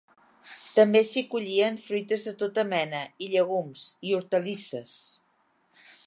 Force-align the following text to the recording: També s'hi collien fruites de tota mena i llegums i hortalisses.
També 0.77 1.01
s'hi 1.09 1.21
collien 1.33 1.75
fruites 1.89 2.23
de 2.29 2.33
tota 2.39 2.63
mena 2.71 3.01
i 3.25 3.27
llegums 3.35 3.83
i 4.01 4.15
hortalisses. 4.21 4.95